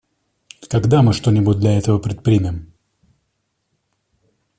[0.67, 2.73] Когда мы что-нибудь для этого предпримем?